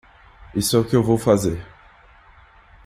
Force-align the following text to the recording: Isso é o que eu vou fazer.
Isso 0.55 0.75
é 0.77 0.79
o 0.79 0.83
que 0.83 0.95
eu 0.95 1.03
vou 1.03 1.15
fazer. 1.15 1.63